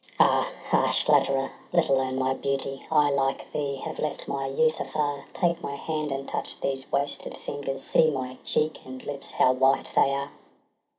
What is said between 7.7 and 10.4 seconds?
See my cheek and lips, how white they are